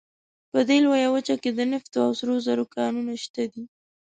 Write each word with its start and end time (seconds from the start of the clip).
په 0.51 0.59
دې 0.67 0.77
لویه 0.85 1.07
وچه 1.13 1.35
کې 1.41 1.51
د 1.53 1.59
نفتو 1.71 1.97
او 2.05 2.11
سرو 2.19 2.35
زرو 2.45 2.65
کانونه 2.75 3.13
شته 3.23 3.43
دي. 3.53 3.63